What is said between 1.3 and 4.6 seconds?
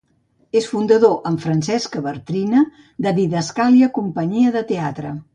amb Francesca Bartrina, de Didascàlia Companyia